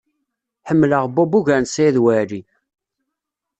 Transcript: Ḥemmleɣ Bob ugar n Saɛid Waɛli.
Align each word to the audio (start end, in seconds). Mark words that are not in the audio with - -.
Ḥemmleɣ 0.67 1.03
Bob 1.15 1.31
ugar 1.39 1.59
n 1.61 1.65
Saɛid 1.73 1.97
Waɛli. 2.03 2.41